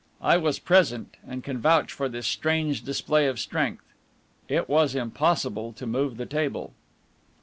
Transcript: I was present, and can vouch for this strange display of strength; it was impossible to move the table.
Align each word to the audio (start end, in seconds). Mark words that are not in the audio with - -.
I 0.23 0.35
was 0.37 0.57
present, 0.57 1.15
and 1.27 1.43
can 1.43 1.59
vouch 1.59 1.93
for 1.93 2.09
this 2.09 2.25
strange 2.25 2.81
display 2.83 3.27
of 3.27 3.39
strength; 3.39 3.85
it 4.47 4.67
was 4.67 4.95
impossible 4.95 5.73
to 5.73 5.85
move 5.85 6.17
the 6.17 6.25
table. 6.25 6.73